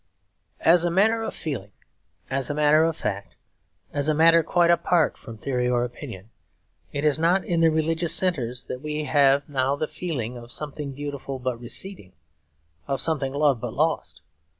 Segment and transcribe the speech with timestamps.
[0.61, 1.73] As a matter of feeling,
[2.31, 3.35] as a matter of fact,
[3.93, 6.31] as a matter quite apart from theory or opinion,
[6.91, 9.45] it is not in the religious centres that we now have
[9.79, 12.13] the feeling of something beautiful but receding,
[12.87, 14.21] of something loved but lost.